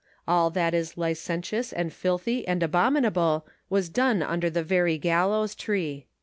[0.27, 5.53] All ^that is li centious and filthy and abominable, was done under the very gallows
[5.53, 6.07] tree."